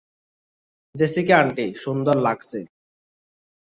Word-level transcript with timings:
Jessica 0.95 1.35
aunty, 1.37 1.65
সুন্দর 1.83 2.15
লাগছে। 2.17 2.59